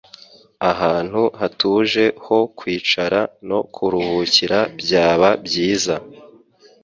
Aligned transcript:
Ahantu 0.71 1.21
hatuje 1.39 2.03
ho 2.25 2.37
kwicara 2.57 3.19
no 3.49 3.59
kuruhukira 3.73 4.59
byaba 4.79 5.29
byiza. 5.45 5.95